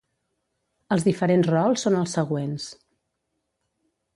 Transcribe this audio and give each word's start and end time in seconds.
Els 0.95 1.03
diferents 1.09 1.49
rols 1.51 1.85
són 1.87 1.99
els 1.99 2.17
següents: 2.19 2.67